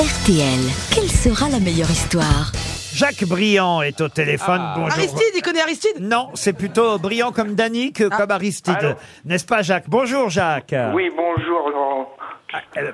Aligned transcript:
RTL, 0.00 0.60
quelle 0.94 1.10
sera 1.10 1.50
la 1.50 1.60
meilleure 1.60 1.90
histoire 1.90 2.52
Jacques 2.94 3.24
Briand 3.24 3.82
est 3.82 4.00
au 4.00 4.08
téléphone. 4.08 4.62
Bonjour. 4.74 4.92
Aristide, 4.98 5.32
il 5.36 5.42
connaît 5.42 5.60
Aristide 5.60 6.00
Non, 6.00 6.30
c'est 6.32 6.54
plutôt 6.54 6.98
Briand 6.98 7.32
comme 7.32 7.54
Dany 7.54 7.92
que 7.92 8.04
comme 8.04 8.30
Aristide. 8.30 8.76
Allô 8.78 8.94
N'est-ce 9.26 9.44
pas, 9.44 9.60
Jacques? 9.60 9.88
Bonjour, 9.88 10.30
Jacques. 10.30 10.74
Oui, 10.94 11.10
bonjour 11.14 11.70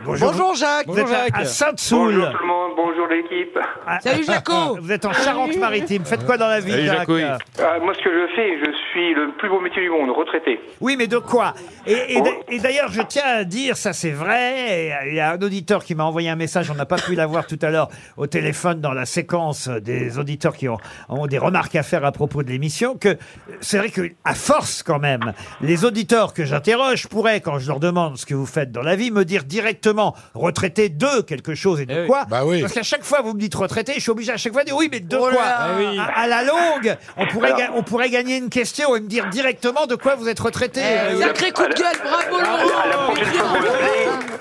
bonjour. 0.04 0.30
Bonjour 0.32 0.54
Jacques 0.54 0.86
Vous 0.86 0.98
êtes 0.98 1.06
à- 1.34 1.38
à 1.38 1.44
Sainte-Soul. 1.44 2.14
Bonjour 2.14 2.30
tout 2.32 2.38
le 2.42 2.46
monde, 2.46 2.72
bonjour 2.76 3.06
l'équipe. 3.08 3.58
Ah, 3.86 3.98
Salut 4.00 4.24
Jaco 4.24 4.76
Vous 4.80 4.92
êtes 4.92 5.04
en 5.04 5.12
Charente-Maritime. 5.12 6.04
Faites 6.04 6.24
quoi 6.26 6.36
dans 6.36 6.48
la 6.48 6.60
vie, 6.60 6.72
Salut, 6.72 6.86
Jacques. 6.86 7.08
Ah, 7.58 7.78
moi 7.80 7.94
ce 7.94 8.02
que 8.02 8.10
je 8.10 8.34
fais, 8.34 8.58
je 8.58 8.70
suis 8.90 9.14
le 9.14 9.32
plus 9.38 9.48
beau 9.48 9.60
métier 9.60 9.82
du 9.82 9.90
monde, 9.90 10.10
retraité. 10.10 10.60
Oui, 10.80 10.96
mais 10.98 11.06
de 11.06 11.18
quoi 11.18 11.54
Et, 11.86 11.92
et- 11.92 12.20
Oh. 12.20 12.26
et 12.48 12.58
d'ailleurs, 12.58 12.90
je 12.90 13.02
tiens 13.02 13.22
à 13.24 13.44
dire, 13.44 13.76
ça 13.76 13.92
c'est 13.92 14.10
vrai, 14.10 14.92
il 15.08 15.14
y 15.14 15.20
a 15.20 15.32
un 15.32 15.40
auditeur 15.40 15.84
qui 15.84 15.94
m'a 15.94 16.04
envoyé 16.04 16.28
un 16.28 16.36
message, 16.36 16.70
on 16.70 16.74
n'a 16.74 16.86
pas 16.86 16.96
pu 16.96 17.14
l'avoir 17.14 17.46
tout 17.46 17.58
à 17.62 17.70
l'heure 17.70 17.88
au 18.16 18.26
téléphone 18.26 18.80
dans 18.80 18.92
la 18.92 19.06
séquence 19.06 19.68
des 19.68 20.18
auditeurs 20.18 20.56
qui 20.56 20.68
ont, 20.68 20.78
ont 21.08 21.26
des 21.26 21.38
remarques 21.38 21.76
à 21.76 21.82
faire 21.82 22.04
à 22.04 22.12
propos 22.12 22.42
de 22.42 22.48
l'émission, 22.50 22.96
que 22.96 23.16
c'est 23.60 23.78
vrai 23.78 23.90
que 23.90 24.10
à 24.24 24.34
force 24.34 24.82
quand 24.82 24.98
même, 24.98 25.32
les 25.60 25.84
auditeurs 25.84 26.34
que 26.34 26.44
j'interroge 26.44 27.06
pourraient, 27.08 27.40
quand 27.40 27.58
je 27.58 27.68
leur 27.68 27.80
demande 27.80 28.16
ce 28.16 28.26
que 28.26 28.34
vous 28.34 28.46
faites 28.46 28.72
dans 28.72 28.82
la 28.82 28.96
vie, 28.96 29.10
me 29.10 29.24
dire 29.24 29.44
directement 29.46 30.14
retraité 30.34 30.88
de 30.88 31.22
quelque 31.22 31.54
chose 31.54 31.80
et 31.80 31.86
de 31.86 32.06
quoi. 32.06 32.24
Bah 32.28 32.42
oui. 32.44 32.60
Parce 32.60 32.72
qu'à 32.72 32.82
chaque 32.82 33.04
fois, 33.04 33.20
vous 33.22 33.32
me 33.34 33.40
dites 33.40 33.54
retraité, 33.54 33.94
je 33.96 34.00
suis 34.00 34.10
obligé 34.10 34.32
à 34.32 34.36
chaque 34.36 34.52
fois 34.52 34.62
de 34.62 34.66
dire 34.68 34.76
oui, 34.76 34.88
mais 34.90 35.00
de 35.00 35.16
Oh 35.16 35.28
là 35.28 35.34
quoi 35.34 35.44
là. 35.44 36.02
à, 36.14 36.20
à 36.22 36.26
la 36.26 36.42
longue, 36.42 36.96
on 37.16 37.26
pourrait, 37.28 37.46
Alors- 37.48 37.58
ga- 37.58 37.70
on 37.74 37.82
pourrait 37.82 38.10
gagner 38.10 38.36
une 38.36 38.50
question 38.50 38.94
et 38.96 39.00
me 39.00 39.08
dire 39.08 39.26
directement 39.30 39.86
de 39.86 39.94
quoi 39.94 40.14
vous 40.16 40.28
êtes 40.28 40.40
retraité. 40.40 40.80
Eh, 40.82 41.20
Sacré 41.22 41.50
coup 41.52 41.62
de 41.66 41.74
gueule, 41.74 41.96
bravo 42.04 42.38
la 42.42 42.92
Laurent 42.92 43.14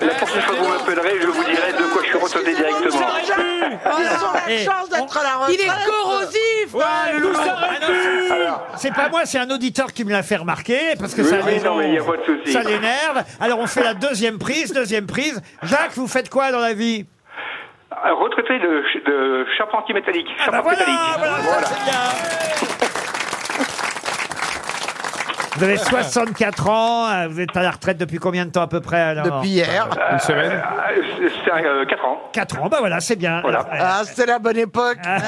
la 0.00 0.14
prochaine 0.14 0.42
fois 0.42 0.54
que 0.54 0.60
vous 0.60 0.68
m'appellerez, 0.68 1.20
je 1.20 1.26
vous 1.26 1.44
dirai 1.44 1.72
de 1.72 1.92
quoi 1.92 2.02
retraité 2.38 2.56
directement. 2.56 3.06
Eh, 4.48 4.58
chance 4.64 4.88
d'être 4.90 5.16
à 5.18 5.22
la 5.22 5.34
retraite 5.36 5.58
Il 5.58 5.66
est 5.66 5.86
corrosif 5.86 6.76
Alors, 8.30 8.66
C'est 8.76 8.94
pas 8.94 9.08
moi, 9.08 9.22
c'est 9.24 9.38
un 9.38 9.50
auditeur 9.50 9.92
qui 9.92 10.04
me 10.04 10.12
l'a 10.12 10.22
fait 10.22 10.36
remarquer 10.36 10.94
parce 10.98 11.14
que 11.14 11.22
Oui, 11.22 11.28
ça 11.28 11.36
oui, 11.44 11.52
l'énerve. 11.52 11.64
non, 11.66 11.76
mais 11.76 11.92
y 11.92 11.98
a 11.98 12.04
pas 12.04 12.16
de 12.16 12.22
souci. 12.24 12.52
Ça 12.52 12.62
l'énerve. 12.62 13.24
Alors 13.40 13.58
on 13.58 13.66
fait 13.66 13.82
la 13.82 13.94
deuxième 13.94 14.38
prise, 14.38 14.72
deuxième 14.72 15.06
prise. 15.06 15.40
Jacques, 15.62 15.92
vous 15.94 16.06
faites 16.08 16.30
quoi 16.30 16.52
dans 16.52 16.60
la 16.60 16.72
vie? 16.74 17.06
Euh, 18.04 18.12
retraité 18.14 18.58
de, 18.58 18.82
de 19.06 19.46
charpentier 19.56 19.94
métallique. 19.94 20.28
Ah 20.40 20.50
bah 20.50 20.62
Charpentier 20.62 20.84
voilà, 20.84 21.32
métallique. 21.32 21.44
voilà, 21.44 21.66
ça, 21.66 21.74
c'est 21.74 21.84
bien. 21.84 22.85
Vous 25.56 25.64
avez 25.64 25.76
64 25.78 26.68
ans, 26.68 27.08
euh, 27.08 27.28
vous 27.28 27.40
êtes 27.40 27.56
à 27.56 27.62
la 27.62 27.70
retraite 27.70 27.96
depuis 27.96 28.18
combien 28.18 28.44
de 28.44 28.50
temps 28.50 28.62
à 28.62 28.66
peu 28.66 28.80
près 28.80 29.00
alors 29.00 29.24
Depuis 29.24 29.48
hier. 29.48 29.88
Une 30.12 30.18
semaine 30.18 30.52
Euh, 30.52 31.02
c'est- 31.18 31.32
C'est 31.46 31.64
euh, 31.66 31.84
4 31.86 32.04
ans. 32.04 32.18
4 32.32 32.60
ans, 32.62 32.68
bah 32.68 32.76
voilà, 32.80 33.00
c'est 33.00 33.16
bien. 33.16 33.40
Voilà. 33.40 33.60
Euh, 33.60 33.78
Ah, 33.80 34.02
c'était 34.04 34.26
la 34.26 34.38
bonne 34.38 34.56
époque. 34.58 34.98
Ah, 35.06 35.18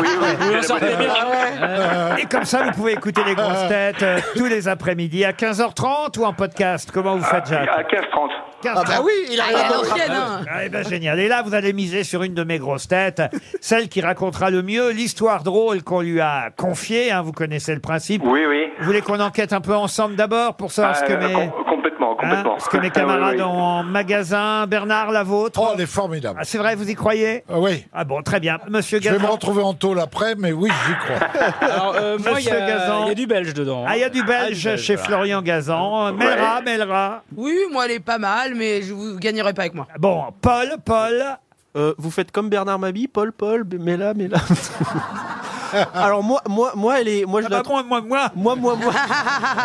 oui, 0.00 0.08
oui, 0.20 0.56
c'est 0.60 0.72
la 0.74 0.80
bonne 0.80 1.02
époque. 1.02 2.18
Et 2.20 2.26
comme 2.26 2.44
ça, 2.44 2.62
vous 2.64 2.72
pouvez 2.72 2.92
écouter 2.92 3.22
les 3.24 3.34
grosses 3.34 3.68
têtes 3.68 4.02
euh, 4.02 4.18
tous 4.36 4.46
les 4.46 4.68
après-midi 4.68 5.24
à 5.24 5.32
15h30 5.32 6.18
ou 6.18 6.24
en 6.24 6.32
podcast. 6.32 6.90
Comment 6.92 7.16
vous 7.16 7.24
faites, 7.24 7.46
Jacques 7.46 7.68
À 7.68 7.82
15-30. 7.82 8.30
15 8.62 8.72
Ah 8.78 8.82
bah 8.86 9.02
oui, 9.04 9.12
il 9.30 9.40
a 9.40 9.44
d'autre. 9.68 9.88
l'ancienne, 9.90 10.12
hein 10.12 10.40
Ah, 10.50 10.64
eh 10.64 10.68
ben, 10.70 10.84
génial. 10.88 11.18
Et 11.20 11.28
là, 11.28 11.42
vous 11.42 11.54
allez 11.54 11.72
miser 11.72 12.02
sur 12.02 12.22
une 12.22 12.34
de 12.34 12.44
mes 12.44 12.58
grosses 12.58 12.88
têtes, 12.88 13.22
celle 13.60 13.88
qui 13.88 14.00
racontera 14.00 14.50
le 14.50 14.62
mieux 14.62 14.90
l'histoire 14.90 15.42
drôle 15.42 15.82
qu'on 15.82 16.00
lui 16.00 16.20
a 16.20 16.50
confiée. 16.56 17.12
hein, 17.12 17.22
vous 17.22 17.32
connaissez 17.32 17.74
le 17.74 17.80
principe. 17.80 18.22
Oui, 18.24 18.40
oui. 18.48 18.68
Vous 18.78 18.86
voulez 18.86 19.02
qu'on 19.02 19.20
enquête 19.20 19.52
un 19.54 19.60
peu 19.60 19.74
ensemble 19.74 20.16
d'abord 20.16 20.54
pour 20.56 20.70
savoir 20.72 20.96
ce 20.96 21.04
que 21.04 21.12
Euh, 21.12 21.28
mes, 21.28 21.32
com- 21.32 21.50
complètement, 21.68 22.12
hein, 22.12 22.16
complètement. 22.20 22.58
ce 22.58 22.68
que 22.68 22.76
mes 22.76 22.82
Ah, 22.86 22.90
oui, 22.94 23.00
camarades 23.00 23.36
oui. 23.36 23.42
ont 23.42 23.60
en 23.62 23.82
magasin 23.84 24.66
Bernard, 24.66 25.10
la 25.12 25.22
vôtre 25.22 25.60
Oh, 25.62 25.70
elle 25.74 25.80
est 25.80 25.86
formidable. 25.86 26.38
Ah, 26.40 26.44
C'est 26.44 26.58
vrai, 26.58 26.74
vous 26.74 26.88
y 26.90 26.94
croyez 26.94 27.44
Ah 27.48 27.58
oui. 27.58 27.86
Ah 27.92 28.04
bon, 28.04 28.22
très 28.22 28.40
bien. 28.40 28.58
Monsieur 28.68 28.98
Je 29.00 29.08
vais 29.08 29.14
me 29.14 29.20
Gazan. 29.20 29.32
retrouver 29.32 29.62
en 29.62 29.74
tôle 29.74 30.00
après, 30.00 30.34
mais 30.36 30.52
oui, 30.52 30.70
j'y 30.86 30.94
crois. 30.94 31.28
Alors, 31.60 31.94
euh, 31.96 32.18
moi, 32.18 32.32
il 32.32 32.32
y, 32.32 32.50
Monsieur 32.50 32.62
a- 32.62 32.66
Gazan. 32.66 33.02
il 33.04 33.08
y 33.08 33.12
a 33.12 33.14
du 33.14 33.26
belge 33.26 33.54
dedans. 33.54 33.84
hein. 33.84 33.88
Ah, 33.90 33.96
il 33.96 34.00
y 34.00 34.04
a 34.04 34.10
du 34.10 34.22
belge 34.24 34.76
chez 34.76 34.96
Florian 34.96 35.40
Gazan. 35.42 36.12
Melra, 36.12 36.60
Melra. 36.60 37.22
Oui, 37.36 37.56
moi 37.72 37.84
elle 37.86 37.92
est 37.92 38.00
pas 38.00 38.18
mal, 38.18 38.54
mais 38.54 38.82
je 38.82 38.92
vous 38.92 39.16
gagnerai 39.18 39.54
pas 39.54 39.62
avec 39.62 39.74
moi. 39.74 39.86
Bon, 39.98 40.24
Paul, 40.42 40.74
Paul. 40.84 41.22
Euh, 41.76 41.92
vous 41.98 42.12
faites 42.12 42.30
comme 42.30 42.48
Bernard 42.48 42.78
Mabi, 42.78 43.08
Paul, 43.08 43.32
Paul, 43.32 43.64
mais 43.80 43.96
là. 43.96 44.12
Alors 45.94 46.22
moi, 46.22 46.40
moi, 46.48 46.72
moi, 46.74 47.00
elle 47.00 47.08
est, 47.08 47.24
moi 47.24 47.40
je 47.42 47.46
Ah 47.46 47.50
la 47.50 47.62
trouve, 47.62 47.84
moi, 47.86 48.00
moi, 48.00 48.30
moi. 48.34 48.54
moi, 48.56 48.74
moi, 48.76 48.92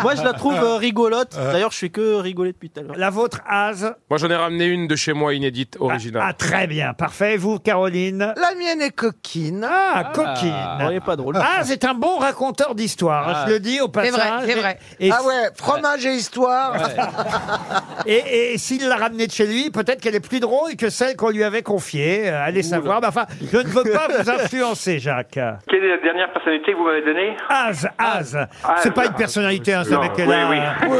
moi, 0.02 0.14
je 0.14 0.22
la 0.22 0.32
trouve 0.32 0.54
euh, 0.54 0.76
rigolote. 0.76 1.36
D'ailleurs, 1.36 1.70
je 1.72 1.78
fais 1.78 1.88
que 1.90 2.16
rigoler 2.16 2.52
depuis 2.52 2.70
tout 2.70 2.80
à 2.80 2.82
l'heure. 2.82 2.96
La 2.96 3.10
vôtre, 3.10 3.40
Az. 3.48 3.94
Moi, 4.08 4.18
j'en 4.18 4.30
ai 4.30 4.36
ramené 4.36 4.66
une 4.66 4.86
de 4.88 4.96
chez 4.96 5.12
moi, 5.12 5.34
inédite, 5.34 5.76
Ah, 5.80 5.84
originale. 5.84 6.22
ah, 6.26 6.32
très 6.32 6.66
bien, 6.66 6.92
parfait. 6.94 7.34
Et 7.34 7.36
vous, 7.36 7.58
Caroline 7.58 8.34
La 8.36 8.54
mienne 8.58 8.80
est 8.82 8.90
coquine. 8.94 9.66
Ah, 9.70 10.04
Non, 10.16 10.24
coquine. 10.24 10.54
elle 10.80 10.94
est 10.96 11.00
pas 11.04 11.16
drôle. 11.16 11.36
Ah, 11.38 11.62
c'est 11.64 11.84
un 11.84 11.94
bon 11.94 12.18
raconteur 12.18 12.74
d'histoire. 12.74 13.28
hein, 13.28 13.44
Je 13.46 13.52
le 13.52 13.60
dis 13.60 13.80
au 13.80 13.84
C'est 13.86 13.92
passage. 13.92 14.12
vrai, 14.14 14.46
c'est 14.46 14.54
vrai. 14.60 14.78
Et, 14.98 15.10
Ah 15.12 15.22
ouais, 15.24 15.50
fromage 15.56 16.06
et 16.06 16.14
histoire. 16.14 16.74
et, 18.06 18.52
et 18.54 18.58
s'il 18.58 18.86
l'a 18.88 18.96
ramenée 18.96 19.26
de 19.26 19.32
chez 19.32 19.46
lui, 19.46 19.70
peut-être 19.70 20.00
qu'elle 20.00 20.14
est 20.14 20.20
plus 20.26 20.40
drôle 20.40 20.76
que 20.76 20.90
celle 20.90 21.16
qu'on 21.16 21.30
lui 21.30 21.44
avait 21.44 21.62
confiée. 21.62 22.28
Euh, 22.30 22.44
allez 22.44 22.62
savoir. 22.62 23.00
Mais 23.00 23.06
enfin, 23.08 23.26
je 23.52 23.56
ne 23.58 23.62
veux 23.64 23.84
pas 23.92 24.08
vous 24.08 24.30
influencer, 24.30 24.98
Jacques. 24.98 25.38
Quelle 25.68 25.84
est 25.84 25.88
la 25.88 25.99
dernière 26.02 26.32
personnalité 26.32 26.72
que 26.72 26.76
vous 26.76 26.84
m'avez 26.84 27.02
donnée 27.02 27.36
Az, 27.48 27.88
Az. 27.98 28.38
C'est 28.78 28.94
pas 28.94 29.06
une 29.06 29.14
personnalité, 29.14 29.74
hein, 29.74 29.84
ce 29.84 29.90
Non, 29.90 30.00
mec-là. 30.00 30.24
oui, 30.50 30.58
oui. 30.90 30.98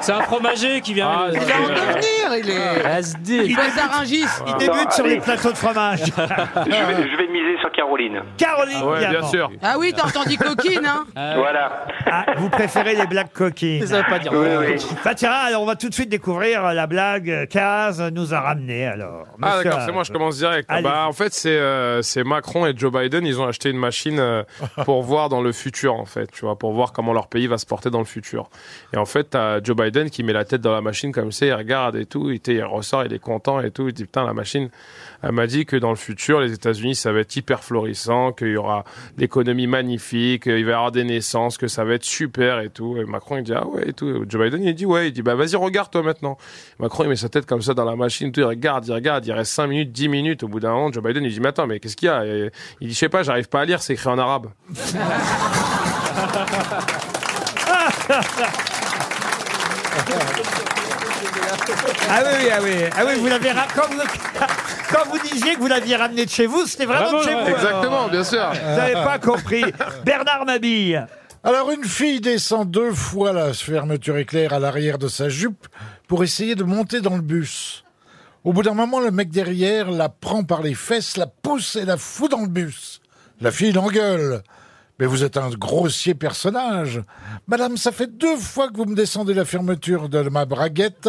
C'est 0.00 0.12
un 0.12 0.20
fromager 0.22 0.80
qui 0.80 0.94
vient. 0.94 1.10
Ah, 1.10 1.30
de- 1.30 1.34
Il 1.34 1.40
va 1.40 1.54
en 1.56 1.68
devenir, 1.68 2.19
il 2.38 2.48
est. 2.50 2.98
SD. 2.98 3.34
Il 3.34 3.56
débute, 3.56 3.70
Sarangis 3.74 4.24
il 4.46 4.54
débute 4.56 4.92
sur 4.92 5.06
les 5.06 5.18
plateaux 5.20 5.52
de 5.52 5.56
fromage. 5.56 6.00
je, 6.06 6.10
vais, 6.12 7.10
je 7.10 7.16
vais 7.16 7.28
miser 7.28 7.58
sur 7.60 7.70
Caroline. 7.72 8.20
Caroline 8.36 8.82
Ouais, 8.82 8.98
bien 9.00 9.10
Diamant. 9.10 9.28
sûr. 9.28 9.50
Ah 9.62 9.76
oui, 9.78 9.92
t'as 9.96 10.06
entendu 10.06 10.36
coquine, 10.36 10.86
hein 10.86 11.04
Voilà. 11.36 11.86
Ah, 12.10 12.26
vous 12.36 12.48
préférez 12.48 12.94
les 12.96 13.06
blagues 13.06 13.32
coquines. 13.32 13.86
Ça 13.86 13.98
veut 13.98 14.08
pas 14.08 14.18
dire. 14.18 14.32
Oui, 14.32 14.48
oui. 14.58 14.86
Bah 15.04 15.14
tiens, 15.14 15.30
alors 15.32 15.62
on 15.62 15.66
va 15.66 15.76
tout 15.76 15.88
de 15.88 15.94
suite 15.94 16.08
découvrir 16.08 16.62
la 16.72 16.86
blague 16.86 17.48
qu'Az 17.48 18.00
nous 18.12 18.34
a 18.34 18.40
ramenée 18.40 18.86
alors. 18.86 19.26
Ah 19.42 19.56
Monsieur 19.56 19.64
d'accord, 19.64 19.80
c'est 19.86 19.92
moi, 19.92 20.02
je 20.04 20.12
commence 20.12 20.38
direct. 20.38 20.66
Allez. 20.70 20.82
Bah, 20.82 21.04
en 21.06 21.12
fait, 21.12 21.32
c'est 21.32 21.48
euh, 21.50 22.02
c'est 22.02 22.24
Macron 22.24 22.66
et 22.66 22.72
Joe 22.76 22.92
Biden, 22.92 23.24
ils 23.26 23.40
ont 23.40 23.46
acheté 23.46 23.70
une 23.70 23.78
machine 23.78 24.18
euh, 24.18 24.42
pour 24.84 25.02
voir 25.02 25.28
dans 25.28 25.40
le 25.42 25.52
futur, 25.52 25.94
en 25.94 26.04
fait, 26.04 26.30
tu 26.32 26.44
vois, 26.44 26.58
pour 26.58 26.72
voir 26.72 26.92
comment 26.92 27.12
leur 27.12 27.28
pays 27.28 27.46
va 27.46 27.58
se 27.58 27.66
porter 27.66 27.90
dans 27.90 27.98
le 27.98 28.04
futur. 28.04 28.48
Et 28.92 28.96
en 28.96 29.04
fait, 29.04 29.30
t'as 29.30 29.62
Joe 29.62 29.76
Biden 29.76 30.10
qui 30.10 30.22
met 30.22 30.32
la 30.32 30.44
tête 30.44 30.60
dans 30.60 30.72
la 30.72 30.80
machine 30.80 31.12
comme 31.12 31.32
ça, 31.32 31.46
il 31.46 31.54
regarde 31.54 31.96
et 31.96 32.06
tout, 32.06 32.19
il, 32.28 32.40
il 32.46 32.64
ressort, 32.64 33.04
il 33.04 33.12
est 33.12 33.18
content 33.18 33.60
et 33.60 33.70
tout, 33.70 33.88
il 33.88 33.94
dit 33.94 34.04
putain, 34.04 34.26
la 34.26 34.34
machine, 34.34 34.68
elle 35.22 35.32
m'a 35.32 35.46
dit 35.46 35.64
que 35.64 35.76
dans 35.76 35.90
le 35.90 35.96
futur, 35.96 36.40
les 36.40 36.52
États-Unis, 36.52 36.94
ça 36.94 37.12
va 37.12 37.20
être 37.20 37.34
hyper 37.34 37.64
florissant, 37.64 38.32
qu'il 38.32 38.48
y 38.48 38.56
aura 38.56 38.84
l'économie 39.16 39.66
magnifique, 39.66 40.46
il 40.46 40.64
va 40.64 40.70
y 40.70 40.74
avoir 40.74 40.92
des 40.92 41.04
naissances, 41.04 41.56
que 41.56 41.68
ça 41.68 41.84
va 41.84 41.94
être 41.94 42.04
super 42.04 42.60
et 42.60 42.68
tout. 42.68 42.96
Et 42.98 43.04
Macron, 43.04 43.38
il 43.38 43.44
dit 43.44 43.54
ah 43.54 43.66
ouais 43.66 43.88
et 43.88 43.92
tout. 43.92 44.24
Joe 44.28 44.42
Biden, 44.42 44.62
il 44.62 44.74
dit 44.74 44.86
ouais, 44.86 45.08
il 45.08 45.12
dit 45.12 45.22
bah 45.22 45.34
vas-y, 45.34 45.56
regarde 45.56 45.90
toi 45.90 46.02
maintenant. 46.02 46.36
Macron, 46.78 47.04
il 47.04 47.08
met 47.08 47.16
sa 47.16 47.28
tête 47.28 47.46
comme 47.46 47.62
ça 47.62 47.72
dans 47.72 47.84
la 47.84 47.96
machine, 47.96 48.32
tout, 48.32 48.40
il 48.40 48.44
regarde, 48.44 48.86
il 48.86 48.92
regarde, 48.92 49.26
il 49.26 49.32
reste 49.32 49.52
5 49.52 49.66
minutes, 49.68 49.92
10 49.92 50.08
minutes. 50.08 50.42
Au 50.42 50.48
bout 50.48 50.60
d'un 50.60 50.72
moment, 50.72 50.92
Joe 50.92 51.02
Biden, 51.02 51.24
il 51.24 51.32
dit 51.32 51.40
mais 51.40 51.48
attends, 51.48 51.66
mais 51.66 51.80
qu'est-ce 51.80 51.96
qu'il 51.96 52.06
y 52.06 52.10
a? 52.10 52.26
Et 52.26 52.50
Il 52.80 52.88
dit 52.88 52.94
je 52.94 52.98
sais 52.98 53.08
pas, 53.08 53.22
j'arrive 53.22 53.48
pas 53.48 53.60
à 53.60 53.64
lire, 53.64 53.80
c'est 53.80 53.94
écrit 53.94 54.08
en 54.08 54.18
arabe. 54.18 54.48
Ah 62.08 62.22
oui, 62.24 62.30
oui, 62.44 62.50
ah 62.52 62.58
oui, 62.62 62.70
ah 62.96 63.02
oui, 63.06 63.14
vous 63.18 63.26
l'avez 63.26 63.50
ra- 63.52 63.66
quand 63.74 63.88
vous, 63.88 64.00
quand 64.92 65.04
vous 65.10 65.18
disiez 65.28 65.54
que 65.54 65.60
vous 65.60 65.66
l'aviez 65.68 65.96
ramené 65.96 66.24
de 66.24 66.30
chez 66.30 66.46
vous, 66.46 66.66
c'était 66.66 66.84
vraiment 66.86 67.18
de 67.20 67.24
chez 67.24 67.32
vous. 67.32 67.38
alors. 67.40 67.48
Exactement, 67.48 68.08
bien 68.08 68.24
sûr. 68.24 68.50
Vous 68.50 68.76
n'avez 68.76 68.92
pas 68.94 69.18
compris. 69.18 69.64
Bernard 70.04 70.44
Mabille. 70.44 71.06
Alors, 71.42 71.70
une 71.70 71.84
fille 71.84 72.20
descend 72.20 72.70
deux 72.70 72.92
fois 72.92 73.32
la 73.32 73.52
fermeture 73.54 74.18
éclair 74.18 74.52
à 74.52 74.58
l'arrière 74.58 74.98
de 74.98 75.08
sa 75.08 75.28
jupe 75.30 75.66
pour 76.06 76.22
essayer 76.22 76.54
de 76.54 76.64
monter 76.64 77.00
dans 77.00 77.14
le 77.16 77.22
bus. 77.22 77.84
Au 78.44 78.52
bout 78.52 78.62
d'un 78.62 78.74
moment, 78.74 79.00
le 79.00 79.10
mec 79.10 79.30
derrière 79.30 79.90
la 79.90 80.08
prend 80.08 80.44
par 80.44 80.60
les 80.62 80.74
fesses, 80.74 81.16
la 81.16 81.26
pousse 81.26 81.76
et 81.76 81.84
la 81.84 81.96
fout 81.96 82.30
dans 82.30 82.40
le 82.42 82.48
bus. 82.48 83.00
La 83.40 83.50
fille 83.50 83.72
l'engueule. 83.72 84.42
Mais 85.00 85.06
vous 85.06 85.24
êtes 85.24 85.38
un 85.38 85.48
grossier 85.48 86.14
personnage. 86.14 87.00
Madame, 87.48 87.78
ça 87.78 87.90
fait 87.90 88.06
deux 88.06 88.36
fois 88.36 88.68
que 88.68 88.76
vous 88.76 88.84
me 88.84 88.94
descendez 88.94 89.32
la 89.32 89.46
fermeture 89.46 90.10
de 90.10 90.28
ma 90.28 90.44
braguette. 90.44 91.08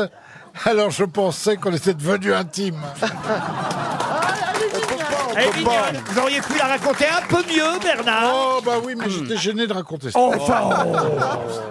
Alors 0.66 0.92
je 0.92 1.04
pensais 1.04 1.58
qu'on 1.58 1.74
était 1.74 1.94
devenus 1.94 2.34
intimes. 2.34 2.82
Elle 5.36 5.48
est 5.48 5.58
mignonne. 5.58 6.04
Vous 6.06 6.20
auriez 6.20 6.42
pu 6.42 6.58
la 6.58 6.66
raconter 6.66 7.06
un 7.06 7.26
peu 7.28 7.38
mieux, 7.54 7.80
Bernard. 7.82 8.32
Oh, 8.34 8.62
bah 8.66 8.74
oui, 8.84 8.94
mais 8.98 9.10
j'étais 9.10 9.38
gêné 9.38 9.68
de 9.68 9.74
raconter 9.74 10.12
ça. 10.12 10.20
Oh, 10.22 10.32
enfin, 10.36 10.70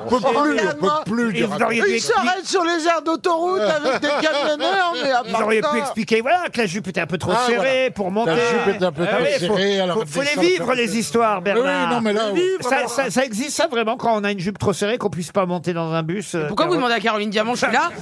On 0.06 0.08
peut 0.08 0.16
plus, 0.18 0.60
on 0.80 0.86
peut 1.04 1.10
plus. 1.10 1.36
Et 1.36 1.40
de 1.40 1.44
vous 1.46 1.50
raconter. 1.52 1.64
auriez 1.64 1.82
pu 1.82 1.88
Il 1.90 1.94
expliquer, 1.96 2.20
s'arrête 2.26 2.46
sur 2.46 2.64
les 2.64 2.86
aires 2.86 3.02
d'autoroute 3.04 3.60
avec 3.60 4.00
des 4.00 4.08
camionneurs, 4.08 4.94
mais 5.02 5.10
à 5.12 5.22
vous 5.22 5.42
auriez 5.42 5.62
ça- 5.62 5.68
pu 5.70 5.78
expliquer 5.78 6.20
voilà, 6.20 6.48
que 6.52 6.58
la 6.58 6.66
jupe 6.66 6.88
était 6.88 7.00
un 7.00 7.06
peu 7.06 7.18
trop 7.18 7.32
Ah, 7.34 7.46
serrée 7.46 7.90
pour 7.94 8.10
monter. 8.10 8.32
jupe 8.32 8.74
était 8.74 8.84
un 8.84 8.92
peu 8.92 9.04
Ah 9.08 9.14
trop 9.16 9.22
oui, 9.24 9.46
faut- 9.46 9.56
serrée, 9.56 9.80
alors 9.80 9.96
Faut, 9.98 10.06
faut 10.06 10.20
les 10.20 10.26
descendre, 10.26 10.46
vivre, 10.48 10.66
faire- 10.66 10.74
les 10.74 10.98
histoires, 10.98 11.36
Oui, 11.38 11.44
Bernard. 11.44 11.88
oui, 11.88 11.94
non, 11.94 12.00
mais 12.00 12.12
là, 12.12 12.22
Ça, 12.60 12.88
ça- 12.88 13.10
ça 13.10 13.24
existe 13.24 13.56
ça 13.56 13.66
vraiment 13.68 13.96
quand 13.96 14.14
on 14.14 14.24
a 14.24 14.30
une 14.32 14.40
jupe 14.40 14.58
trop 14.58 14.72
serrée 14.72 14.98
qu'on 14.98 15.10
puisse 15.10 15.32
pas 15.32 15.46
monter 15.46 15.72
dans 15.72 15.92
un 15.92 16.02
bus 16.02 16.34
euh, 16.34 16.46
Pourquoi 16.48 16.66
vous 16.66 16.72
Caro- 16.72 16.76
demandez 16.82 16.94
à 16.94 17.00
Caroline 17.00 17.30
Diamant, 17.30 17.54
je 17.54 17.64
suis 17.66 17.72
là? 17.72 17.90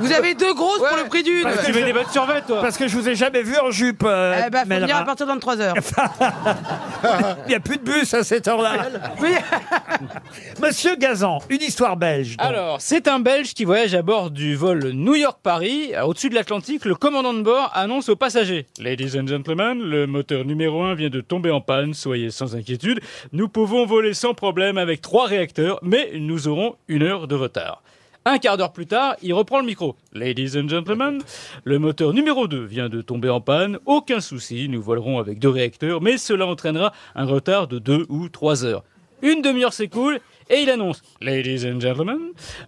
Vous 0.00 0.12
avez 0.12 0.34
deux 0.34 0.52
grosses 0.54 0.78
pour 0.78 0.96
le 0.96 1.08
prix 1.08 1.22
d'une. 1.22 1.42
Parce 1.42 1.58
que 1.60 1.66
Tu 1.66 1.72
je- 1.72 1.78
mets 1.78 1.84
des 1.84 1.92
bottes 1.92 2.10
sur 2.10 2.24
vêtements, 2.26 2.46
toi. 2.46 2.60
Parce 2.62 2.76
que 2.76 2.88
je 2.88 2.96
vous 2.96 3.08
ai 3.08 3.14
jamais 3.14 3.42
vu 3.42 3.56
en 3.58 3.70
jupe. 3.70 4.02
euh, 4.04 4.42
Eh 4.46 4.50
ben, 4.50 4.60
faut 4.62 4.68
Melra. 4.68 4.86
venir 4.86 4.96
à 4.96 5.04
partir 5.04 5.26
de 5.26 5.32
23h. 5.32 5.74
Il 7.46 7.48
n'y 7.48 7.54
a 7.54 7.60
plus 7.60 7.76
de 7.78 7.82
bus 7.82 8.12
à 8.14 8.24
cette 8.24 8.48
heure-là. 8.48 8.88
Oui. 9.20 9.30
Monsieur 10.62 10.96
Gazan, 10.96 11.38
une 11.50 11.60
histoire 11.62 11.96
belge. 11.96 12.36
donc. 12.36 12.46
Alors, 12.46 12.80
c'est 12.80 13.08
un 13.08 13.18
Belge 13.20 13.54
qui 13.54 13.64
voyage 13.64 13.94
à 13.94 14.02
bord 14.02 14.30
du 14.30 14.54
vol 14.56 14.90
New 14.92 15.14
York-Paris. 15.14 15.92
Au-dessus 16.04 16.30
de 16.30 16.34
l'Atlantique, 16.34 16.84
le 16.84 16.94
commandant 16.94 17.34
de 17.34 17.42
bord 17.42 17.70
annonce 17.74 18.08
aux 18.08 18.16
passagers 18.16 18.66
Ladies 18.80 19.18
and 19.18 19.26
gentlemen, 19.26 19.80
le 19.82 20.06
moteur 20.06 20.44
numéro 20.44 20.82
1 20.82 20.94
vient 20.94 21.10
de 21.10 21.20
tomber 21.20 21.50
en 21.50 21.60
panne, 21.60 21.94
soyez 21.94 22.30
sans 22.30 22.56
inquiétude. 22.56 23.00
Nous 23.32 23.48
pouvons 23.48 23.86
voler 23.86 24.14
sans 24.14 24.34
problème 24.34 24.78
avec 24.78 25.00
trois 25.00 25.26
réacteurs, 25.26 25.78
mais 25.82 26.10
nous 26.14 26.48
aurons 26.48 26.76
une 26.88 27.02
heure 27.02 27.26
de 27.28 27.34
retard. 27.34 27.82
Un 28.26 28.38
quart 28.38 28.56
d'heure 28.56 28.72
plus 28.72 28.86
tard, 28.86 29.16
il 29.20 29.34
reprend 29.34 29.58
le 29.60 29.66
micro. 29.66 29.96
Ladies 30.14 30.58
and 30.58 30.68
gentlemen, 30.68 31.20
le 31.64 31.78
moteur 31.78 32.14
numéro 32.14 32.48
2 32.48 32.64
vient 32.64 32.88
de 32.88 33.02
tomber 33.02 33.28
en 33.28 33.42
panne. 33.42 33.78
Aucun 33.84 34.20
souci, 34.20 34.66
nous 34.70 34.80
volerons 34.80 35.18
avec 35.18 35.38
deux 35.38 35.50
réacteurs, 35.50 36.00
mais 36.00 36.16
cela 36.16 36.46
entraînera 36.46 36.94
un 37.14 37.26
retard 37.26 37.68
de 37.68 37.78
deux 37.78 38.06
ou 38.08 38.30
trois 38.30 38.64
heures. 38.64 38.82
Une 39.20 39.42
demi-heure 39.42 39.74
s'écoule 39.74 40.20
et 40.48 40.62
il 40.62 40.70
annonce 40.70 41.02
Ladies 41.20 41.66
and 41.70 41.80
gentlemen, 41.80 42.18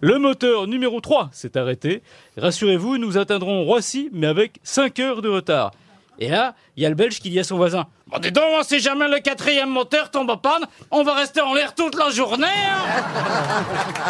le 0.02 0.18
moteur 0.18 0.66
numéro 0.66 1.00
3 1.00 1.30
s'est 1.32 1.56
arrêté. 1.56 2.02
Rassurez-vous, 2.36 2.98
nous 2.98 3.16
atteindrons 3.16 3.64
Roissy, 3.64 4.10
mais 4.12 4.26
avec 4.26 4.60
5 4.62 4.98
heures 5.00 5.22
de 5.22 5.30
retard. 5.30 5.70
Et 6.18 6.28
là, 6.28 6.54
il 6.76 6.82
y 6.82 6.86
a 6.86 6.90
le 6.90 6.94
Belge 6.94 7.18
qui 7.18 7.30
dit 7.30 7.38
à 7.38 7.44
son 7.44 7.56
voisin 7.56 7.86
Bon, 8.08 8.18
dis 8.18 8.30
donc, 8.32 8.44
si 8.62 8.78
jamais 8.78 9.08
le 9.08 9.20
quatrième 9.20 9.70
moteur 9.70 10.10
tombe 10.10 10.28
en 10.28 10.36
panne, 10.36 10.66
on 10.90 11.02
va 11.02 11.14
rester 11.14 11.40
en 11.40 11.54
l'air 11.54 11.74
toute 11.74 11.94
la 11.94 12.10
journée. 12.10 12.46
hein 12.46 13.64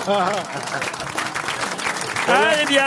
Ah, 2.29 2.33
elle 2.55 2.63
est 2.63 2.67
bien. 2.67 2.87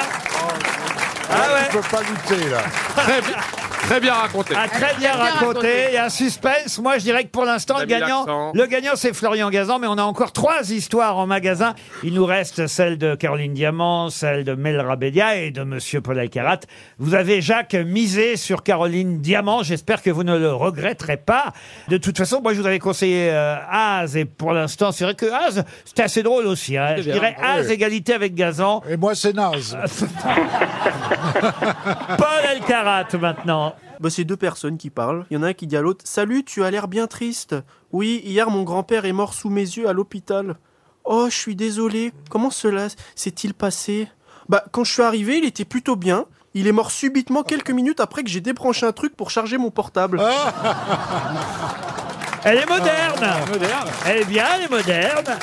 Ah 1.32 1.54
ouais. 1.54 1.68
Je 1.72 1.78
peux 1.78 1.88
pas 1.88 2.02
lutter, 2.02 2.50
là. 2.50 2.58
Très, 2.96 3.22
bien- 3.22 3.38
très 3.82 4.00
bien 4.00 4.14
raconté. 4.14 4.54
Ah, 4.58 4.68
très 4.68 4.94
bien 4.96 5.00
bien 5.00 5.14
raconté. 5.14 5.86
Il 5.90 5.94
y 5.94 5.98
a 5.98 6.06
un 6.06 6.10
suspense. 6.10 6.78
Moi, 6.80 6.98
je 6.98 7.04
dirais 7.04 7.24
que 7.24 7.30
pour 7.30 7.46
l'instant, 7.46 7.76
T'as 7.76 7.82
le 7.82 7.86
mis 7.88 7.92
gagnant, 8.00 8.20
l'accent. 8.26 8.52
le 8.54 8.66
gagnant, 8.66 8.92
c'est 8.96 9.14
Florian 9.14 9.50
Gazan, 9.50 9.80
mais 9.80 9.88
on 9.88 9.98
a 9.98 10.04
encore 10.04 10.32
trois 10.34 10.70
histoires 10.72 11.18
en 11.18 11.26
magasin. 11.26 11.74
Il 12.04 12.14
nous 12.14 12.26
reste 12.26 12.68
celle 12.68 12.98
de 12.98 13.16
Caroline 13.16 13.54
Diamant, 13.54 14.10
celle 14.10 14.44
de 14.44 14.54
Mel 14.56 14.80
Rabedia 14.80 15.36
et 15.38 15.52
de 15.52 15.64
Monsieur 15.64 16.02
Paul 16.02 16.20
Alcarat. 16.20 16.60
Vous 16.98 17.16
avez, 17.16 17.42
Jacques, 17.42 17.74
misé 17.74 18.36
sur 18.38 18.64
Caroline 18.64 19.20
Diamant. 19.22 19.64
J'espère 19.64 20.02
que 20.02 20.10
vous 20.10 20.24
ne 20.24 20.38
le 20.38 20.54
regretterez 20.54 21.18
pas. 21.18 21.54
De 21.88 21.98
toute 21.98 22.18
façon, 22.18 22.42
moi, 22.42 22.54
je 22.54 22.60
vous 22.62 22.68
avais 22.68 22.80
conseillé 22.80 23.30
euh, 23.32 23.56
Az, 23.72 24.16
et 24.18 24.26
pour 24.26 24.52
l'instant, 24.54 24.92
c'est 24.92 25.04
vrai 25.06 25.16
que 25.16 25.26
Az, 25.26 25.64
c'était 25.86 26.04
assez 26.04 26.24
drôle 26.24 26.46
aussi. 26.48 26.78
hein. 26.78 26.96
Je 26.98 27.04
dirais 27.12 27.36
Az, 27.42 27.70
égalité 27.72 28.14
avec 28.14 28.36
Gazan. 28.36 28.82
Et 28.90 28.98
moi, 28.98 29.16
c'est 29.16 29.34
naze. 29.34 29.78
Paul 32.18 32.46
Alcarat, 32.50 33.06
maintenant. 33.20 33.69
Bah, 34.00 34.10
c'est 34.10 34.24
deux 34.24 34.38
personnes 34.38 34.78
qui 34.78 34.90
parlent. 34.90 35.26
Il 35.30 35.36
y 35.36 35.38
en 35.38 35.44
a 35.44 35.48
un 35.48 35.54
qui 35.54 35.68
dit 35.68 35.78
à 35.78 35.82
l'autre 35.82 36.06
Salut, 36.06 36.44
tu 36.44 36.64
as 36.64 36.72
l'air 36.72 36.88
bien 36.88 37.08
triste. 37.08 37.56
Oui, 37.92 38.22
hier 38.24 38.50
mon 38.50 38.64
grand-père 38.64 39.06
est 39.06 39.14
mort 39.14 39.34
sous 39.34 39.50
mes 39.50 39.62
yeux 39.62 39.88
à 39.88 39.94
l'hôpital. 39.94 40.56
Oh, 41.04 41.28
je 41.30 41.36
suis 41.36 41.56
désolé. 41.56 42.14
Comment 42.30 42.52
cela 42.52 42.88
s'est-il 43.16 43.54
passé? 43.54 44.08
Bah, 44.48 44.64
quand 44.72 44.84
je 44.84 44.94
suis 44.94 45.02
arrivé, 45.02 45.38
il 45.38 45.46
était 45.46 45.66
plutôt 45.66 45.96
bien. 45.96 46.26
Il 46.54 46.68
est 46.68 46.72
mort 46.72 46.92
subitement 46.92 47.44
quelques 47.44 47.72
minutes 47.72 48.00
après 48.00 48.24
que 48.24 48.30
j'ai 48.30 48.42
débranché 48.42 48.86
un 48.86 48.92
truc 48.92 49.16
pour 49.16 49.30
charger 49.30 49.58
mon 49.58 49.70
portable. 49.70 50.22
Elle 52.44 52.58
est 52.58 52.66
moderne. 52.66 53.28
Moderne. 53.52 53.88
Elle 54.06 54.18
est 54.22 54.26
bien, 54.26 54.46
elle 54.56 54.64
est 54.64 54.70
moderne. 54.70 55.38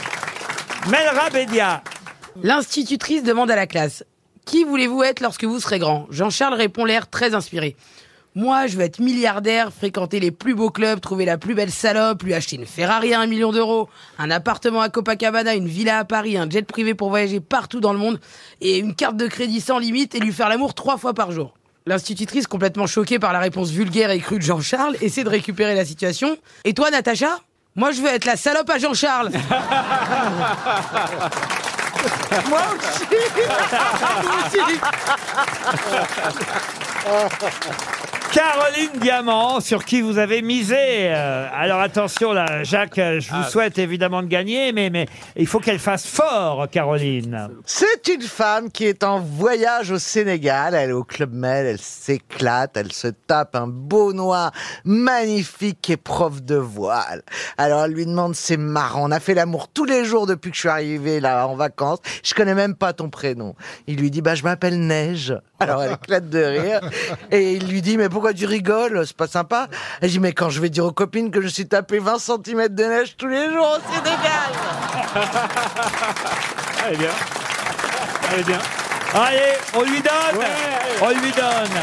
Melra 0.89 1.31
Bédia. 1.31 1.83
L'institutrice 2.43 3.23
demande 3.23 3.51
à 3.51 3.57
la 3.57 3.67
classe 3.67 4.05
Qui 4.45 4.65
voulez-vous 4.65 5.03
être 5.03 5.21
lorsque 5.21 5.45
vous 5.45 5.61
serez 5.61 5.79
grand? 5.79 6.07
Jean-Charles 6.11 6.55
répond 6.55 6.85
l'air 6.85 7.09
très 7.09 7.35
inspiré. 7.35 7.77
Moi, 8.37 8.67
je 8.67 8.77
veux 8.77 8.83
être 8.83 8.99
milliardaire, 8.99 9.73
fréquenter 9.73 10.21
les 10.21 10.31
plus 10.31 10.55
beaux 10.55 10.69
clubs, 10.69 11.01
trouver 11.01 11.25
la 11.25 11.39
plus 11.39 11.55
belle 11.55 11.71
salope, 11.71 12.23
lui 12.23 12.35
acheter 12.35 12.57
une 12.57 12.67
Ferrari 12.67 13.15
à 13.15 13.21
un 13.21 13.27
million 13.27 13.51
d'euros, 13.51 13.89
un 14.19 14.31
appartement 14.31 14.83
à 14.83 14.91
Copacabana, 14.91 15.55
une 15.55 15.67
villa 15.67 16.01
à 16.01 16.05
Paris, 16.05 16.37
un 16.37 16.47
jet 16.47 16.61
privé 16.61 16.93
pour 16.93 17.09
voyager 17.09 17.41
partout 17.41 17.81
dans 17.81 17.95
le 17.95 17.99
monde, 17.99 18.21
et 18.61 18.77
une 18.77 18.95
carte 18.95 19.17
de 19.17 19.27
crédit 19.27 19.63
sans 19.63 19.79
limite 19.79 20.15
et 20.15 20.21
lui 20.21 20.33
faire 20.33 20.51
l'amour 20.51 20.75
trois 20.75 20.99
fois 20.99 21.15
par 21.15 21.33
jour. 21.33 21.55
L'institutrice, 21.87 22.47
complètement 22.47 22.87
choquée 22.87 23.19
par 23.19 23.33
la 23.33 23.39
réponse 23.39 23.71
vulgaire 23.71 24.11
et 24.11 24.19
crue 24.19 24.37
de 24.37 24.43
Jean-Charles, 24.43 24.99
essaie 25.01 25.25
de 25.25 25.31
récupérer 25.31 25.75
la 25.75 25.87
situation. 25.87 26.37
Et 26.65 26.75
toi, 26.75 26.91
Natacha? 26.91 27.39
Moi, 27.75 27.93
je 27.93 28.03
veux 28.03 28.09
être 28.09 28.27
la 28.27 28.37
salope 28.37 28.69
à 28.69 28.77
Jean-Charles. 28.77 29.31
Moi 32.51 32.61
aussi. 32.77 33.07
Moi 34.23 34.35
aussi. 34.45 34.61
Caroline 38.37 39.01
Diamant, 39.01 39.61
sur 39.61 39.83
qui 39.83 40.03
vous 40.03 40.19
avez 40.19 40.43
misé. 40.43 40.77
Euh, 40.79 41.49
alors 41.55 41.81
attention 41.81 42.35
là, 42.35 42.65
Jacques, 42.65 42.99
euh, 42.99 43.19
je 43.19 43.33
vous 43.33 43.43
souhaite 43.45 43.79
évidemment 43.79 44.23
de 44.23 44.27
gagner, 44.27 44.73
mais, 44.73 44.91
mais 44.91 45.07
il 45.37 45.47
faut 45.47 45.59
qu'elle 45.59 45.79
fasse 45.79 46.07
fort, 46.07 46.69
Caroline. 46.71 47.49
C'est 47.65 48.09
une 48.09 48.21
femme 48.21 48.71
qui 48.71 48.85
est 48.85 49.05
en 49.05 49.21
voyage 49.21 49.91
au 49.91 49.99
Sénégal. 49.99 50.75
Elle 50.75 50.91
est 50.91 50.93
au 50.93 51.03
Club 51.03 51.33
Med, 51.33 51.65
elle 51.65 51.79
s'éclate, 51.79 52.77
elle 52.77 52.93
se 52.93 53.09
tape 53.09 53.57
un 53.57 53.69
beau 53.69 54.13
noir 54.13 54.53
magnifique 54.85 55.79
qui 55.81 55.93
est 55.93 55.97
prof 55.97 56.43
de 56.43 56.57
voile. 56.57 57.23
Alors 57.57 57.85
elle 57.85 57.93
lui 57.93 58.05
demande, 58.05 58.35
c'est 58.35 58.59
marrant, 58.59 59.09
on 59.09 59.13
a 59.13 59.21
fait 59.21 59.33
l'amour 59.33 59.69
tous 59.69 59.87
les 59.87 60.05
jours 60.05 60.27
depuis 60.27 60.51
que 60.51 60.57
je 60.57 60.61
suis 60.61 60.69
arrivé 60.69 61.21
là 61.21 61.49
en 61.49 61.57
vacances. 61.57 62.01
Je 62.23 62.35
connais 62.35 62.55
même 62.55 62.75
pas 62.75 62.93
ton 62.93 63.09
prénom. 63.09 63.55
Il 63.87 63.97
lui 63.97 64.11
dit, 64.11 64.21
bah 64.21 64.35
je 64.35 64.43
m'appelle 64.43 64.79
Neige. 64.79 65.35
Alors 65.59 65.83
elle 65.83 65.93
éclate 65.93 66.29
de 66.29 66.43
rire. 66.43 66.81
Et 67.31 67.55
il 67.55 67.67
lui 67.67 67.81
dit, 67.81 67.97
mais 67.97 68.11
pourquoi 68.11 68.26
tu 68.33 68.47
rigoles 68.47 69.03
C'est 69.07 69.17
pas 69.17 69.27
sympa. 69.27 69.69
Elle 70.01 70.11
dit, 70.11 70.21
mais 70.21 70.33
quand 70.33 70.51
je 70.51 70.61
vais 70.61 70.69
dire 70.71 70.85
aux 70.85 70.93
copines 70.93 71.31
que 71.31 71.41
je 71.41 71.49
suis 71.49 71.67
tapé 71.67 71.99
20 71.99 72.19
cm 72.19 72.69
de 72.69 72.85
neige 72.85 73.17
tous 73.17 73.29
les 73.29 73.51
jours 73.51 73.79
au 73.79 73.93
Sénégal. 73.95 74.53
Elle 76.87 76.95
est 76.95 76.99
bien. 76.99 77.11
Elle 78.33 78.41
est 78.41 78.45
bien. 78.45 78.59
Allez, 79.15 79.53
on 79.75 79.83
lui 79.83 80.01
donne 80.03 80.45
On 81.01 81.09
lui 81.11 81.31
donne 81.33 81.81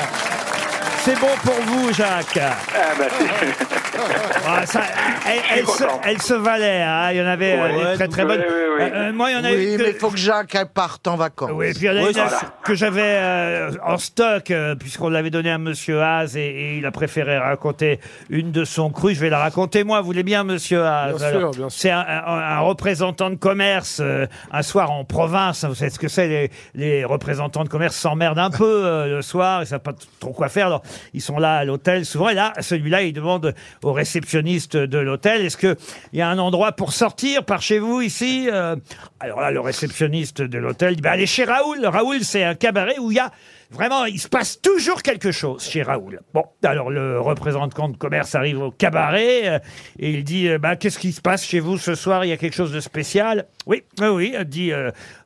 c'est 1.03 1.19
bon 1.19 1.27
pour 1.43 1.53
vous, 1.65 1.93
Jacques. 1.93 2.39
Ah, 2.39 2.53
bah, 2.97 3.05
c'est- 3.17 3.67
Ah, 4.45 4.65
ça, 4.65 4.81
elle, 5.25 5.59
elle 5.59 5.65
se, 5.67 5.83
content. 5.83 6.01
elle 6.03 6.21
se 6.21 6.33
valait. 6.33 6.81
hein. 6.81 7.11
Il 7.11 7.17
y 7.17 7.21
en 7.21 7.25
avait 7.27 7.53
euh, 7.53 7.61
Ouais, 7.77 7.91
des 7.91 7.95
très 7.95 8.07
très 8.09 8.25
bonnes. 8.25 8.41
Euh, 8.41 8.79
euh, 8.79 9.13
moi, 9.13 9.31
il 9.31 9.35
y 9.35 9.39
en 9.39 9.43
a 9.45 9.51
Oui, 9.51 9.71
une 9.71 9.77
que- 9.77 9.83
mais 9.83 9.89
il 9.91 9.95
faut 9.95 10.09
que 10.09 10.17
Jacques 10.17 10.53
elle 10.55 10.65
parte 10.67 11.07
en 11.07 11.15
vacances. 11.15 11.51
Oui, 11.53 11.67
et 11.67 11.73
puis 11.73 11.83
il 11.83 11.85
y 11.85 11.89
en 11.89 12.03
a 12.03 12.07
une 12.09 12.11
voilà. 12.13 12.39
que 12.63 12.73
j'avais 12.75 13.01
euh, 13.03 13.71
en 13.85 13.97
stock, 13.97 14.51
euh, 14.51 14.75
puisqu'on 14.75 15.09
l'avait 15.09 15.29
donné 15.29 15.49
à 15.51 15.57
Monsieur 15.57 16.01
Haas 16.01 16.33
et, 16.35 16.39
et 16.41 16.77
il 16.77 16.85
a 16.85 16.91
préféré 16.91 17.37
raconter 17.37 17.99
une 18.29 18.51
de 18.51 18.65
son 18.65 18.89
cru. 18.89 19.15
Je 19.15 19.21
vais 19.21 19.29
la 19.29 19.39
raconter 19.39 19.83
moi, 19.85 20.01
vous 20.01 20.07
voulez 20.07 20.23
bien, 20.23 20.43
Monsieur 20.43 20.83
Haas? 20.83 21.09
Bien 21.09 21.17
sûr, 21.17 21.25
Alors, 21.27 21.51
bien 21.51 21.69
sûr. 21.69 21.79
C'est 21.79 21.91
un, 21.91 21.99
un- 21.99 22.57
un 22.57 22.59
représentant 22.59 23.29
de 23.29 23.35
commerce, 23.35 23.99
euh, 24.01 24.25
un 24.51 24.63
soir 24.63 24.91
en 24.91 25.05
province. 25.05 25.63
Vous 25.63 25.75
savez 25.75 25.91
ce 25.91 25.99
que 25.99 26.09
c'est, 26.09 26.27
les, 26.27 26.51
les 26.75 27.05
représentants 27.05 27.63
de 27.63 27.69
commerce 27.69 27.95
s'emmerdent 27.95 28.39
un 28.39 28.49
peu 28.49 28.65
euh, 28.85 29.07
le 29.15 29.21
soir, 29.21 29.61
ils 29.63 29.67
savent 29.67 29.79
pas 29.79 29.93
t- 29.93 30.05
trop 30.19 30.31
quoi 30.33 30.49
faire. 30.49 30.67
Alors, 30.67 30.81
ils 31.13 31.21
sont 31.21 31.37
là 31.37 31.57
à 31.57 31.65
l'hôtel 31.65 32.05
souvent, 32.05 32.29
et 32.29 32.33
là, 32.33 32.53
celui-là, 32.59 33.03
il 33.03 33.13
demande 33.13 33.53
au 33.83 33.93
réceptionniste 33.93 34.77
de 34.77 34.97
l'hôtel, 34.97 35.45
est-ce 35.45 35.57
que 35.57 35.75
il 36.11 36.19
y 36.19 36.21
a 36.21 36.29
un 36.29 36.39
endroit 36.39 36.73
pour 36.73 36.93
sortir 36.93 37.43
par 37.45 37.61
chez 37.61 37.79
vous 37.79 38.01
ici 38.01 38.47
Euh, 38.51 38.75
Alors 39.19 39.41
là, 39.41 39.51
le 39.51 39.59
réceptionniste 39.59 40.41
de 40.41 40.57
l'hôtel 40.57 40.95
dit, 40.95 41.01
bah, 41.01 41.11
allez 41.11 41.25
chez 41.25 41.43
Raoul. 41.43 41.85
Raoul, 41.85 42.23
c'est 42.23 42.43
un 42.43 42.55
cabaret 42.55 42.97
où 42.99 43.11
il 43.11 43.15
y 43.15 43.19
a 43.19 43.31
Vraiment, 43.71 44.05
il 44.05 44.19
se 44.19 44.27
passe 44.27 44.61
toujours 44.61 45.01
quelque 45.01 45.31
chose 45.31 45.63
chez 45.63 45.81
Raoul. 45.81 46.21
Bon, 46.31 46.43
alors 46.63 46.91
le 46.91 47.19
représentant 47.19 47.89
de 47.89 47.97
commerce 47.97 48.35
arrive 48.35 48.59
au 48.61 48.69
cabaret 48.69 49.47
euh, 49.47 49.59
et 49.97 50.11
il 50.11 50.23
dit 50.23 50.47
bah, 50.59 50.75
Qu'est-ce 50.75 50.99
qui 50.99 51.11
se 51.11 51.21
passe 51.21 51.43
chez 51.43 51.59
vous 51.59 51.79
ce 51.79 51.95
soir? 51.95 52.23
Il 52.23 52.27
y 52.27 52.31
a 52.33 52.37
quelque 52.37 52.53
chose 52.53 52.71
de 52.71 52.79
spécial? 52.79 53.47
Oui, 53.65 53.83
oui, 53.99 54.07
oui, 54.07 54.35
dit 54.45 54.71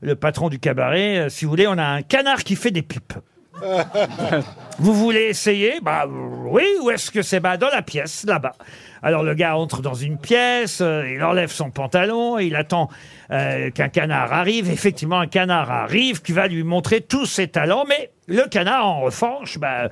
le 0.01 0.15
patron 0.15 0.47
du 0.47 0.59
cabaret. 0.59 1.29
Si 1.29 1.43
vous 1.43 1.51
voulez, 1.51 1.67
on 1.67 1.77
a 1.77 1.83
un 1.83 2.03
canard 2.03 2.45
qui 2.45 2.55
fait 2.55 2.71
des 2.71 2.83
pipes. 2.83 3.13
Vous 4.79 4.93
voulez 4.93 5.23
essayer? 5.29 5.79
Bah 5.81 6.05
oui, 6.07 6.63
où 6.81 6.89
est-ce 6.91 7.09
que 7.11 7.21
c'est 7.21 7.39
Bah 7.39 7.57
dans 7.57 7.69
la 7.69 7.81
pièce, 7.81 8.23
là-bas? 8.27 8.53
Alors 9.03 9.23
le 9.23 9.33
gars 9.33 9.57
entre 9.57 9.81
dans 9.81 9.93
une 9.93 10.17
pièce, 10.17 10.79
euh, 10.81 11.09
il 11.13 11.23
enlève 11.23 11.51
son 11.51 11.69
pantalon, 11.69 12.39
il 12.39 12.55
attend 12.55 12.89
euh, 13.31 13.69
qu'un 13.71 13.89
canard 13.89 14.33
arrive. 14.33 14.71
Effectivement, 14.71 15.19
un 15.19 15.27
canard 15.27 15.71
arrive 15.71 16.21
qui 16.21 16.31
va 16.31 16.47
lui 16.47 16.63
montrer 16.63 17.01
tous 17.01 17.25
ses 17.25 17.47
talents, 17.47 17.85
mais 17.87 18.11
le 18.27 18.43
canard, 18.49 18.85
en 18.85 19.01
revanche, 19.01 19.57
bah, 19.57 19.89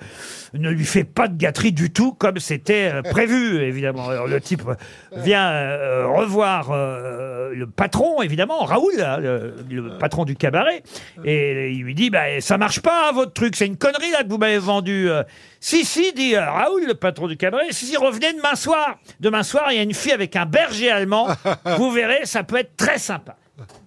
ne 0.53 0.69
lui 0.69 0.83
fait 0.83 1.05
pas 1.05 1.29
de 1.29 1.37
gâterie 1.37 1.71
du 1.71 1.91
tout 1.91 2.13
comme 2.13 2.39
c'était 2.39 2.91
euh, 2.93 3.01
prévu, 3.01 3.61
évidemment. 3.61 4.09
Le 4.25 4.41
type 4.41 4.63
vient 5.15 6.05
revoir 6.07 6.71
le 6.71 7.65
patron, 7.65 8.21
évidemment, 8.21 8.65
Raoul, 8.65 9.01
hein, 9.01 9.19
le, 9.19 9.97
patron 9.97 10.25
du 10.25 10.35
cabaret, 10.35 10.83
et 11.23 11.71
il 11.71 11.83
lui 11.83 11.95
dit 11.95 12.09
bah, 12.09 12.41
ça 12.41 12.57
marche 12.57 12.81
pas 12.81 13.11
votre 13.13 13.31
truc, 13.33 13.55
c'est 13.55 13.67
une 13.67 13.77
connerie 13.77 14.11
là 14.11 14.23
que 14.23 14.29
vous 14.29 14.37
m'avez 14.37 14.57
vendu. 14.57 15.09
Si 15.61 15.85
si, 15.85 16.13
dit 16.13 16.35
Raoul, 16.35 16.85
le 16.85 16.93
patron 16.93 17.27
du 17.27 17.37
cabaret. 17.37 17.71
Si 17.71 17.85
si, 17.85 17.97
revenez 17.97 18.33
demain 18.33 18.55
soir. 18.55 18.94
Demain 19.19 19.43
soir, 19.43 19.71
il 19.71 19.75
y 19.75 19.79
a 19.79 19.83
une 19.83 19.93
fille 19.93 20.11
avec 20.11 20.35
un 20.35 20.45
berger 20.45 20.91
allemand. 20.91 21.27
vous 21.77 21.91
verrez, 21.91 22.25
ça 22.25 22.43
peut 22.43 22.57
être 22.57 22.75
très 22.75 22.97
sympa. 22.97 23.37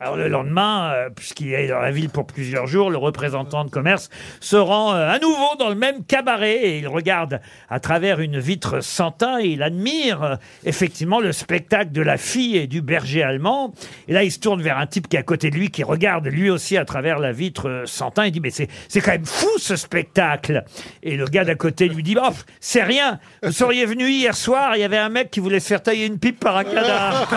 Alors 0.00 0.16
le 0.16 0.28
lendemain, 0.28 0.92
euh, 0.94 1.10
puisqu'il 1.10 1.52
est 1.52 1.68
dans 1.68 1.80
la 1.80 1.90
ville 1.90 2.08
pour 2.08 2.26
plusieurs 2.26 2.66
jours, 2.66 2.90
le 2.90 2.96
représentant 2.96 3.64
de 3.64 3.70
commerce 3.70 4.08
se 4.40 4.56
rend 4.56 4.94
euh, 4.94 5.10
à 5.10 5.18
nouveau 5.18 5.56
dans 5.58 5.68
le 5.68 5.74
même 5.74 6.04
cabaret 6.04 6.54
et 6.54 6.78
il 6.78 6.88
regarde 6.88 7.40
à 7.68 7.78
travers 7.78 8.20
une 8.20 8.38
vitre 8.38 8.80
sans 8.80 9.10
teint 9.10 9.40
et 9.40 9.48
il 9.48 9.62
admire 9.62 10.22
euh, 10.22 10.36
effectivement 10.64 11.20
le 11.20 11.32
spectacle 11.32 11.92
de 11.92 12.00
la 12.00 12.16
fille 12.16 12.56
et 12.56 12.66
du 12.66 12.80
berger 12.80 13.22
allemand. 13.22 13.74
Et 14.06 14.14
là, 14.14 14.24
il 14.24 14.32
se 14.32 14.38
tourne 14.38 14.62
vers 14.62 14.78
un 14.78 14.86
type 14.86 15.06
qui 15.08 15.16
est 15.16 15.20
à 15.20 15.24
côté 15.24 15.50
de 15.50 15.56
lui, 15.56 15.70
qui 15.70 15.82
regarde 15.82 16.26
lui 16.26 16.48
aussi 16.48 16.78
à 16.78 16.86
travers 16.86 17.18
la 17.18 17.32
vitre 17.32 17.82
sans 17.84 18.10
teint. 18.10 18.24
Il 18.24 18.32
dit, 18.32 18.40
mais 18.40 18.50
c'est 18.50 18.68
c'est 18.88 19.02
quand 19.02 19.12
même 19.12 19.26
fou 19.26 19.48
ce 19.58 19.76
spectacle. 19.76 20.64
Et 21.02 21.16
le 21.16 21.26
gars 21.26 21.44
d'à 21.44 21.56
côté 21.56 21.88
lui 21.88 22.02
dit, 22.02 22.16
oh, 22.18 22.30
c'est 22.60 22.84
rien. 22.84 23.18
Vous 23.42 23.52
seriez 23.52 23.84
venu 23.84 24.08
hier 24.08 24.34
soir, 24.34 24.76
il 24.76 24.80
y 24.80 24.84
avait 24.84 24.96
un 24.96 25.10
mec 25.10 25.30
qui 25.30 25.40
voulait 25.40 25.60
se 25.60 25.68
faire 25.68 25.82
tailler 25.82 26.06
une 26.06 26.18
pipe 26.18 26.40
par 26.40 26.56
un 26.56 26.64
cadavre. 26.64 27.28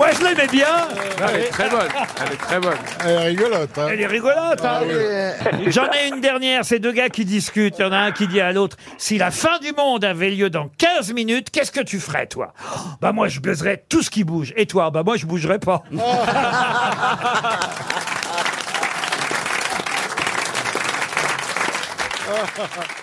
Moi, 0.00 0.12
je 0.19 0.25
l'aimais 0.25 0.47
bien. 0.47 0.88
Elle 1.28 1.40
est 1.42 1.50
très 1.50 1.69
bonne. 1.69 1.88
Elle 2.25 2.33
est 2.33 2.37
très 2.38 2.59
bonne. 2.59 2.73
Elle 3.04 3.11
est 3.11 3.19
rigolote. 3.26 3.78
hein. 3.78 3.88
Elle 3.90 4.00
est 4.00 4.07
rigolote. 4.07 4.64
hein. 4.64 4.80
J'en 5.66 5.90
ai 5.92 6.09
une 6.09 6.23
dernière, 6.23 6.64
c'est 6.64 6.78
deux 6.78 6.92
gars 6.92 7.11
qui 7.11 7.26
discutent. 7.26 7.75
Il 7.78 7.83
y 7.83 7.85
en 7.85 7.92
a 7.92 7.99
un 7.99 8.11
qui 8.11 8.26
dit 8.26 8.40
à 8.40 8.50
l'autre, 8.52 8.78
si 8.97 9.19
la 9.19 9.30
fin 9.30 9.59
du 9.59 9.73
monde 9.73 10.02
avait 10.07 10.30
lieu 10.30 10.49
dans 10.49 10.71
15 10.78 11.12
minutes, 11.12 11.50
qu'est-ce 11.50 11.71
que 11.71 11.83
tu 11.83 12.00
ferais, 12.00 12.26
toi? 12.26 12.54
Bah 13.02 13.12
moi, 13.12 13.28
je 13.28 13.40
baiserais 13.40 13.85
tout 13.90 14.02
ce 14.02 14.09
qui 14.09 14.25
bouge. 14.25 14.54
Et 14.57 14.64
toi? 14.64 14.90
Bah 14.90 15.02
moi, 15.04 15.19
je 15.19 15.26
bougerais 15.26 15.59
pas. 15.59 15.83